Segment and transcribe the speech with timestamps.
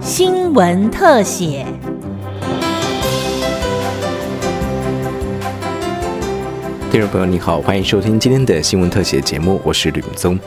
[0.00, 1.66] 新闻特写。
[6.90, 10.38] 听众朋友，你好，欢迎收听今天的新闻特写节目，我是吕宗。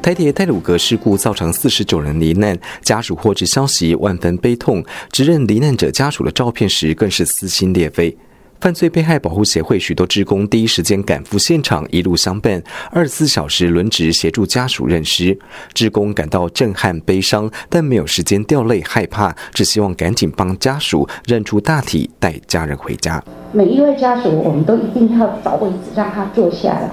[0.00, 8.16] 台铁泰鲁格事故造成四十九人罹难，家属获知消息万分悲痛，指认罹难者家属的照片时更是撕心裂肺。
[8.60, 15.38] 犯罪被害保护协会许多职工第一时间赶赴现场，一路相伴，二十四小时轮值协助家属认尸。
[15.74, 23.22] 职工感到震撼、悲伤，但没有时间掉泪、害怕，只希望赶紧帮家属认出大体，带家人回家。
[23.52, 26.90] 每一位家属，我们都一定要找位置让他坐下来，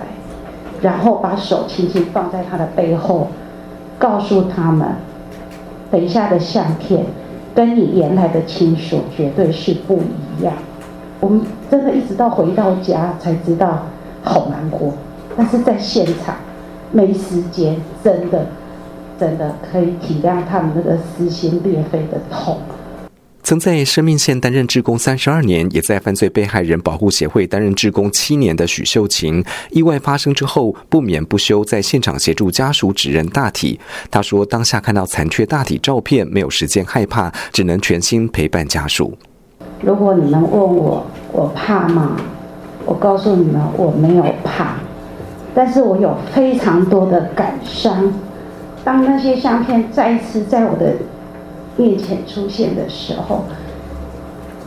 [0.81, 3.31] 然后把手轻轻放在他的背后，
[3.97, 4.87] 告诉他们：
[5.89, 7.05] 等一下的相片
[7.55, 10.01] 跟你原来的亲属绝对是不
[10.39, 10.53] 一样。
[11.23, 11.41] 我们
[11.71, 13.87] 真的一直到回到家才知道
[14.21, 14.93] 好难过，
[15.37, 16.35] 但是在现场
[16.91, 18.45] 没时间，真的
[19.17, 22.59] 真的可以体谅他们那个撕心裂肺的痛。
[23.41, 33.79] 曾在生命线担任志工三十二年，也在犯罪被害人保护协会担任志工七年的许秀琴，意外发生之后不眠不休在现场协助家属指认大体。
[34.11, 39.17] 他说，当下看到残缺大体照片，没有时间害怕，只能全心陪伴家属。
[39.83, 42.15] 如果你们问我，我怕吗？
[42.85, 44.75] 我告诉你们，我没有怕，
[45.53, 48.13] 但是我有非常多的感伤。
[48.83, 50.93] 当那些相片再一次在我的
[51.77, 53.43] 面前出现的时候，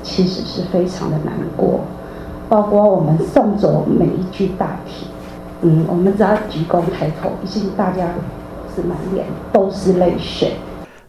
[0.03, 1.81] 其实是非常的难过。
[2.49, 5.07] 包括我们送走每一具大体，
[5.63, 8.07] 嗯，我们只要鞠躬抬头，一定大家
[8.75, 10.53] 是满脸都是泪水。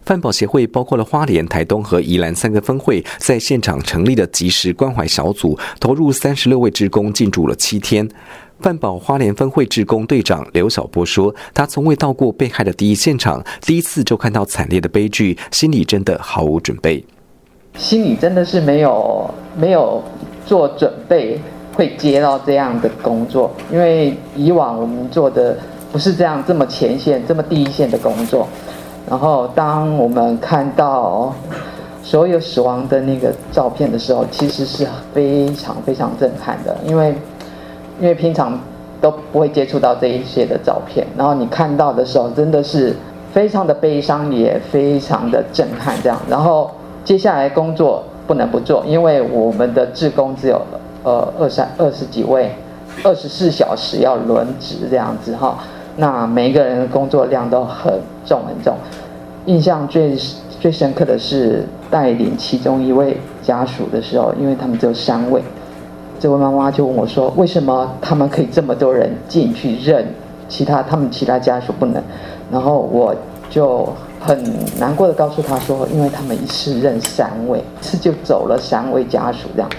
[0.08, 8.08] 饭保协会包括了花莲、台东和宜兰三个分会，在现场成立的即时关怀小组，投入三十六位职工进驻了七天。
[8.62, 17.04] 饭保花莲分会职工队长刘小波说：“他从未到过被害的第一现场，第一次就看到惨烈的悲剧，心里真的毫无准备。
[17.78, 20.02] 心里真的是没有没有
[20.46, 21.38] 做准备，
[21.74, 25.60] 会接到这样的工作，因为以往我们做的
[25.92, 28.48] 不是这样这么前线、这么第一线的工作。”
[29.10, 31.34] 然后，当我们看到
[32.04, 37.16] 所有死亡的那个照片的时候，其实是非常非常震撼的，因为
[38.02, 38.60] 因为平常
[39.00, 42.94] 都不会接触到这一些的照片，然后你看到的时候，真的是
[43.32, 45.96] 非常的悲伤，也非常的震撼。
[46.04, 46.70] 这样，然后
[47.06, 50.62] 接下来工作不能不做，因为我们的职工只有
[51.04, 52.52] 呃二三二十几位，
[53.04, 55.58] 二十四小时要轮值这样子哈。
[56.00, 57.92] 那每一个人的工作量都很
[58.24, 58.78] 重很重，
[59.48, 60.16] 印象最
[60.60, 65.42] 最深刻的是带领其中一位家属的时候，因为他们只有三位，
[66.20, 70.06] 这位妈妈就问我说：“为什么他们可以这么多人进去认，
[70.48, 72.02] 其他他们其他家属不能？”
[72.52, 73.16] 然后我
[73.50, 73.88] 就
[74.20, 74.44] 很
[74.80, 79.70] 难过的告诉他说：“因为他们一次认三位，一次就走了三位家属这样。”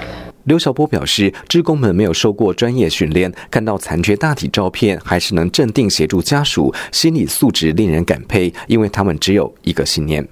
[0.48, 8.50] 刘小波表示，职工们没有受过专业训练，看到残缺大体照片，还是能镇定协助家属，心理素质令人感佩。
[8.66, 10.26] 因为他们只有一个信念，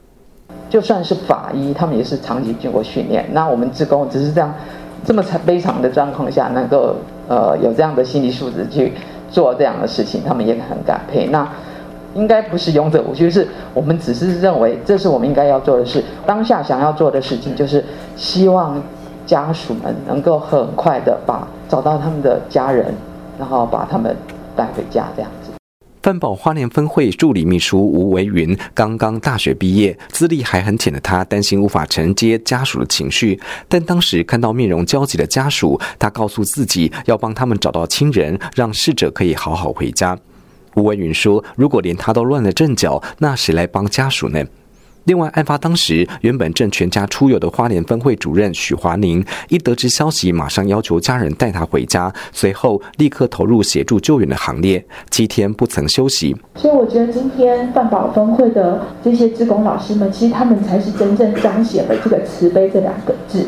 [0.71, 3.29] 就算是法医，他们也是长期经过训练。
[3.33, 4.55] 那我们职工只是这样
[5.05, 6.97] 这么悲惨的状况下，能够
[7.29, 8.95] 呃有这样的心理素质去
[9.31, 11.27] 做这样的事情，他们也很感佩。
[11.27, 11.47] 那
[12.15, 16.03] 应该不是勇者无惧，是我们只是认为这是我们应该要做的事。
[16.25, 17.85] 当下想要做的事情，就是
[18.17, 18.83] 希望。
[19.27, 22.95] 家属们能够很快的把找到他们的家人，
[23.39, 24.17] 然后把他们
[24.55, 25.51] 带回家，这样子。
[26.03, 40.17] 饭保花莲分会助理秘书吴维云刚刚大学毕业，资历还很浅的他担心无法承接家属的情绪，但当时看到面容焦急的家属，他告诉自己要帮他们找到亲人，让逝者可以好好回家。
[40.77, 44.41] 吴维云说：“如果连他都乱了阵脚，那谁来帮家属呢？”
[45.07, 56.35] 另外，案发当时，原本正全家出游的花莲分会主任许华宁，一得知消息，马上要求家人带他回家，随后立刻投入协助救援的行列，七天不曾休息。
[56.57, 63.47] 所以，我觉得今天饭保分会的这些职工老师们，其实他们才是真正彰显了这个慈悲这两个字。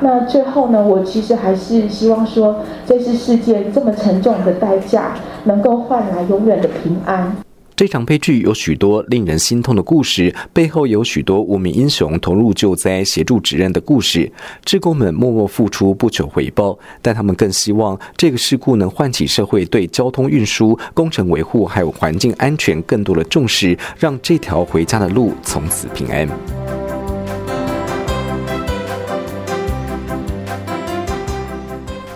[0.00, 7.36] 那最后呢，我其实还是希望说，这次事件这么沉重的代价，能够换来永远的平安。
[7.78, 14.28] 这场悲剧有许多令人心痛的故事，背后有许多无名英雄投入救灾、协助指认的故事。
[14.64, 26.28] 职工们默默付出，不求回报，但他们更希望这个事故能唤起社会对交通运输、工程维护还有环境安全更多的重视，让这条回家的路从此平安。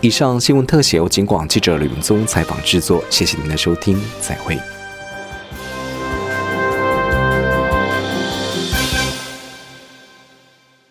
[0.00, 4.58] 以上新闻特写由警广记者吕明宗采访制作，谢谢您的收听，再会。